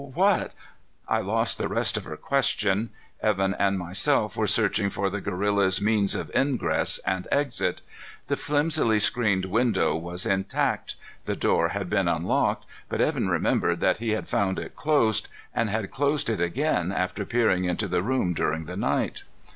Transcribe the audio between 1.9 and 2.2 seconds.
of her